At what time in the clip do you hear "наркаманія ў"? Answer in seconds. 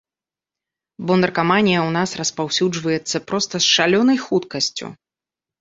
1.23-1.95